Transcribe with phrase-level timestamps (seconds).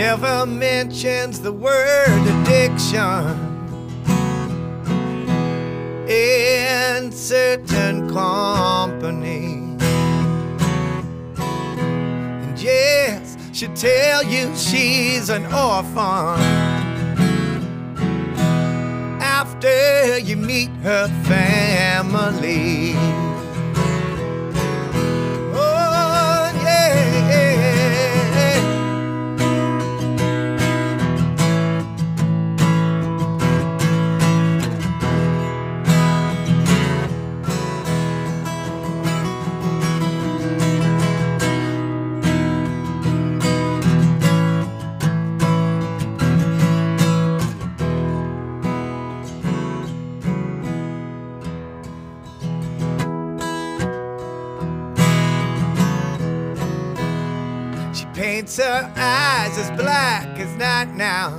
[0.00, 3.36] never mentions the word addiction
[6.08, 9.76] in certain company.
[12.42, 16.40] And yes, she'll tell you she's an orphan
[19.20, 22.94] after you meet her family.
[58.50, 61.30] Paints her eyes as black as night now.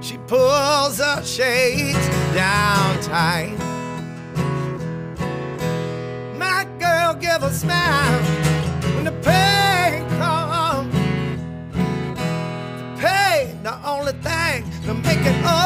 [0.00, 3.56] She pulls her shades down tight.
[6.38, 8.22] My girl, give a smile
[8.94, 10.94] when the pain comes.
[11.72, 15.63] The Pain, the only thing to make it.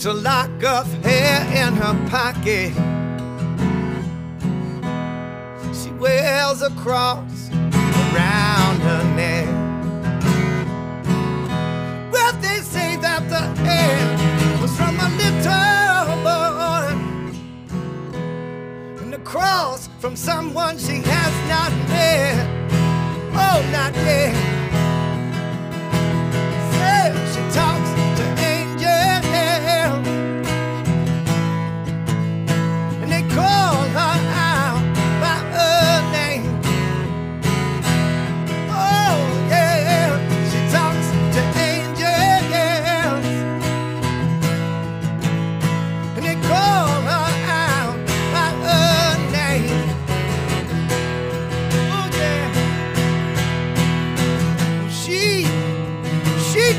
[0.00, 2.72] Keeps a lock of hair in her pocket.
[5.74, 9.48] She wears a cross around her neck.
[12.10, 14.16] Well, they say that the hair
[14.62, 16.94] was from a little boy,
[19.02, 21.79] and the cross from someone she has not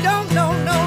[0.02, 0.81] don't know no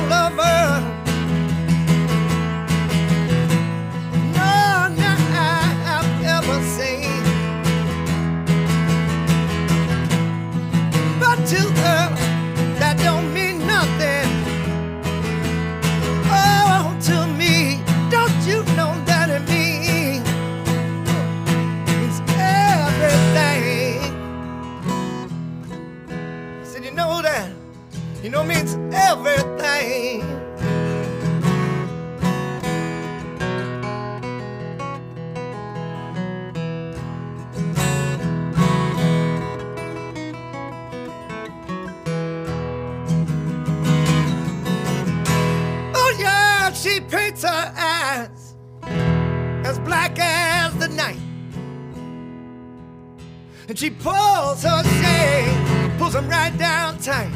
[53.76, 57.30] And she pulls her shade, pulls them right down tight.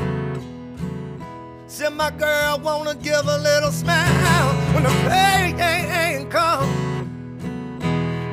[1.68, 6.70] Said my girl wanna give a little smile when the pain ain't come.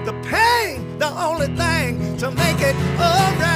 [0.05, 3.56] The pain, the only thing to make it alright.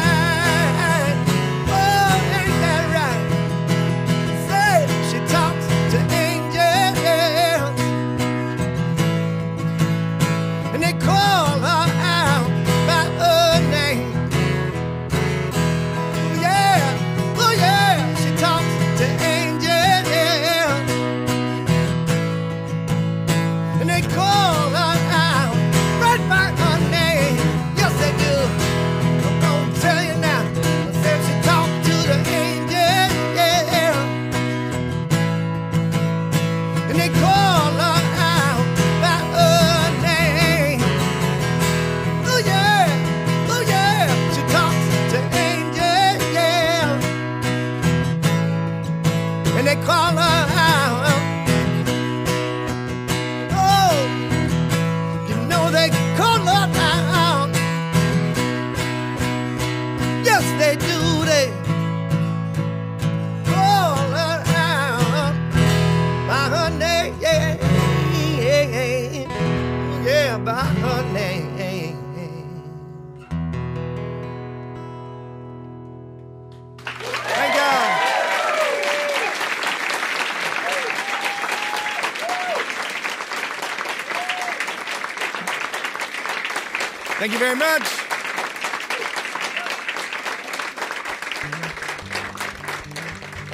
[87.31, 87.83] Thank you very much.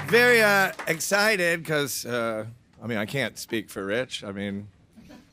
[0.08, 2.46] Very uh, excited because, uh,
[2.82, 4.24] I mean, I can't speak for Rich.
[4.24, 4.68] I mean,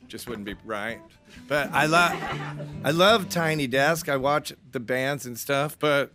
[0.08, 1.00] just wouldn't be right.
[1.48, 2.22] But I love,
[2.84, 4.10] I love Tiny Desk.
[4.10, 6.12] I watch the bands and stuff, but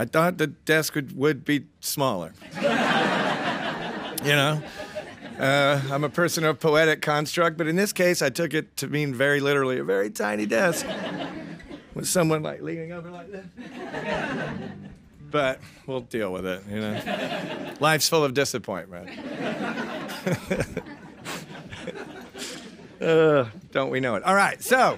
[0.00, 2.32] I thought the desk would, would be smaller.
[2.56, 2.60] you
[4.32, 4.60] know,
[5.38, 8.88] uh, I'm a person of poetic construct, but in this case, I took it to
[8.88, 10.84] mean very literally a very tiny desk
[11.96, 13.46] with someone like leaning over like this.
[15.28, 17.74] But we'll deal with it, you know.
[17.80, 19.10] Life's full of disappointment.
[23.00, 24.22] uh, don't we know it?
[24.22, 24.96] All right, so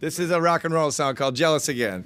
[0.00, 2.04] this is a rock and roll song called Jealous Again.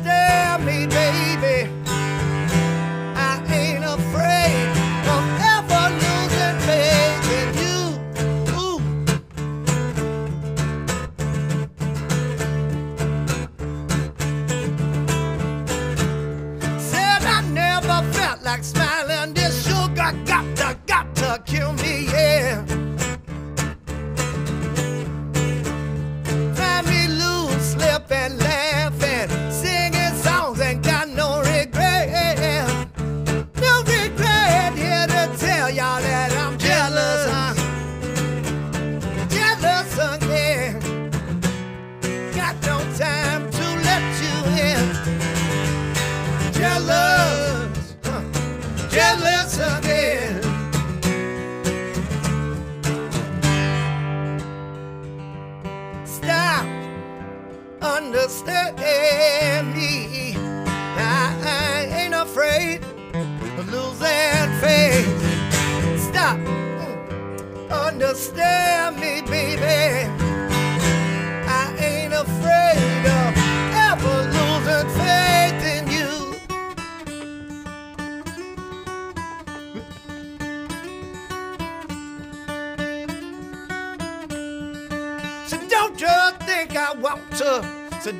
[0.00, 1.79] Understand me, baby.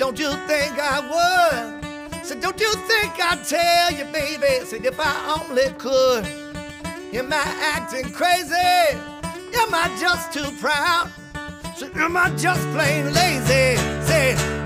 [0.01, 2.25] Don't you think I would?
[2.25, 4.65] So don't you think I'd tell you, baby?
[4.65, 6.25] Said if I only could.
[7.13, 8.97] Am I acting crazy?
[9.61, 11.11] Am I just too proud?
[11.77, 13.77] So am I just plain lazy?
[14.07, 14.60] Say,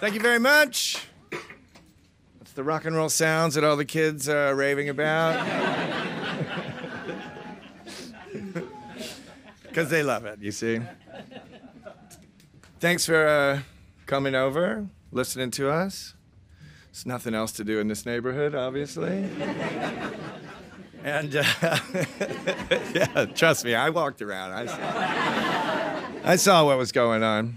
[0.00, 1.06] Thank you very much.
[1.30, 5.46] That's the rock and roll sounds that all the kids are raving about.
[9.62, 10.80] Because they love it, you see.
[12.80, 13.60] Thanks for uh,
[14.06, 16.14] coming over, listening to us.
[16.86, 19.28] There's nothing else to do in this neighborhood, obviously.
[21.04, 21.44] and uh,
[22.92, 24.52] yeah, trust me, I walked around.
[24.52, 27.56] I saw, I saw what was going on.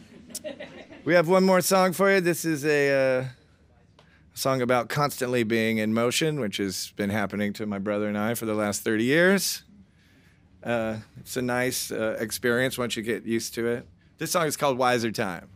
[1.06, 2.22] We have one more song for you.
[2.22, 3.26] This is a uh,
[4.34, 8.36] song about constantly being in motion, which has been happening to my brother and I
[8.36, 9.64] for the last 30 years.
[10.64, 13.86] Uh, it's a nice uh, experience once you get used to it.
[14.18, 15.50] This song is called Wiser Time.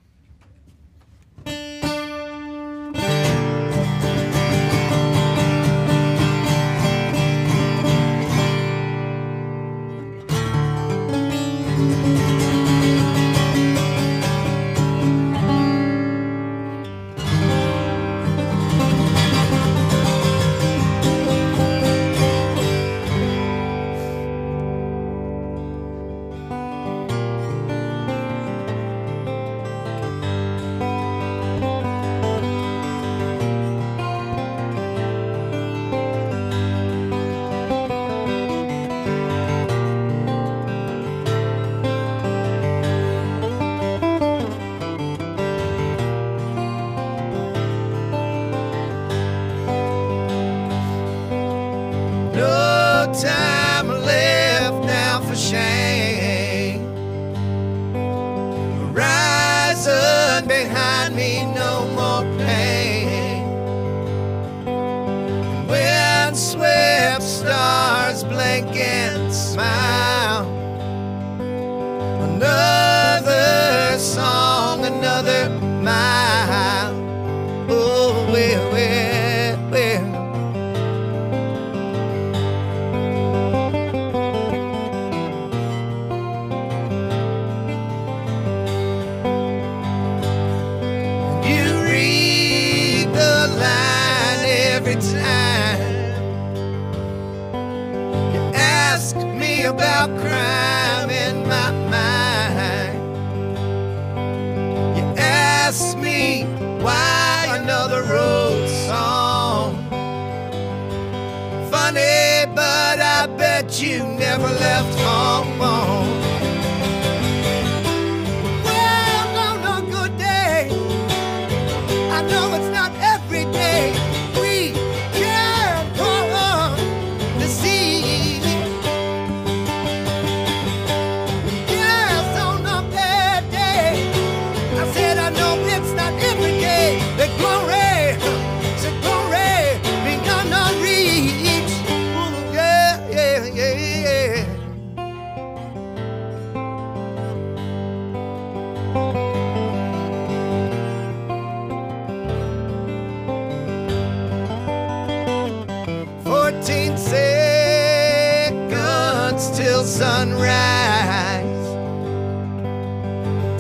[159.98, 161.66] Sunrise.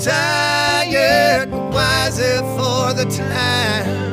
[0.03, 4.06] Tired, but wiser for the time.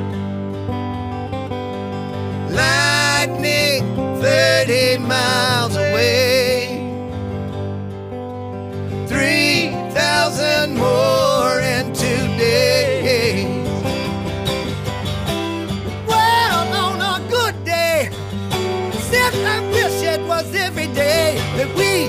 [19.30, 22.08] Said I wish it was every day that we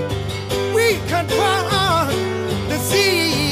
[0.76, 2.14] we cross
[2.70, 3.45] the sea.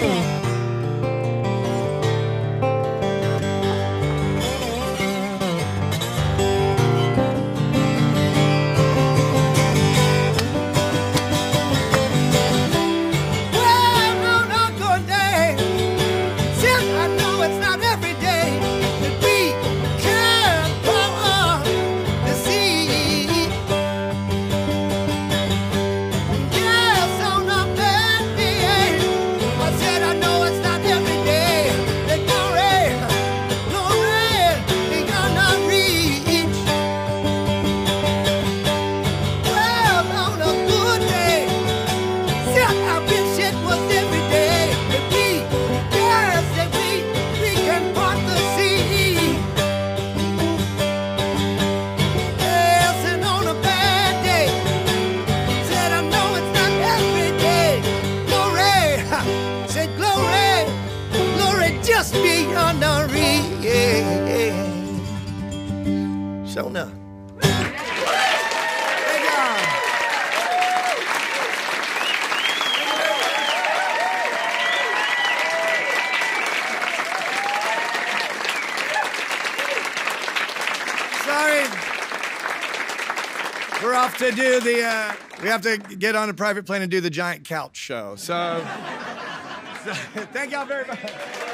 [0.00, 0.39] Mm.
[84.18, 84.84] We're to do the.
[84.84, 88.16] Uh, we have to get on a private plane and do the giant couch show.
[88.16, 88.64] So,
[89.84, 89.92] so
[90.32, 91.49] thank y'all very much.